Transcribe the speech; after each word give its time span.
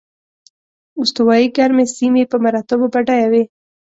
استوایي 1.01 1.47
ګرمې 1.57 1.85
سیمې 1.97 2.23
په 2.31 2.37
مراتبو 2.43 2.85
بډایه 2.93 3.27
وې. 3.31 3.43